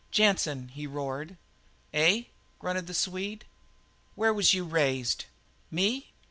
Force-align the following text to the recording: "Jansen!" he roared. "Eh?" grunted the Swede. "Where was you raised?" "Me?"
"Jansen!" 0.09 0.69
he 0.69 0.87
roared. 0.87 1.37
"Eh?" 1.93 2.23
grunted 2.57 2.87
the 2.87 2.93
Swede. 2.95 3.45
"Where 4.15 4.33
was 4.33 4.51
you 4.51 4.65
raised?" 4.65 5.25
"Me?" 5.69 6.11